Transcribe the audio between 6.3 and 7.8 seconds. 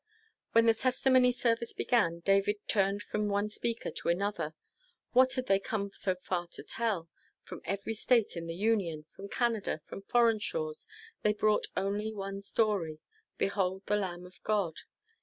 to tell? From